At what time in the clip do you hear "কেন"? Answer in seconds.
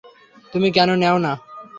0.71-0.89